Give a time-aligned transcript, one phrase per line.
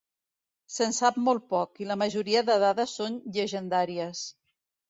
[0.75, 4.27] Se'n sap molt poc, i la majoria de dades són llegendàries.